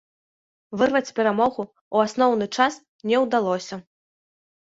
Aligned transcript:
Вырваць 0.81 1.13
перамогу 1.19 1.63
ў 1.65 1.97
асноўны 2.11 2.47
час 2.57 2.73
не 3.13 3.21
ўдалося. 3.25 3.75